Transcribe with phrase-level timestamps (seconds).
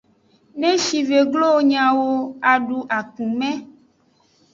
[0.59, 2.09] Ne shive glo wo nyawo,
[2.53, 3.49] adu akume.